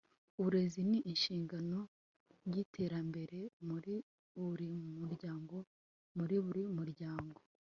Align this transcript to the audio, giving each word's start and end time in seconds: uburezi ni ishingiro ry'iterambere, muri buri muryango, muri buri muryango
uburezi 0.39 0.81
ni 0.89 0.99
ishingiro 1.13 1.79
ry'iterambere, 2.47 3.39
muri 3.67 3.93
buri 4.41 4.67
muryango, 4.99 5.55
muri 6.17 6.35
buri 6.45 6.63
muryango 6.77 7.37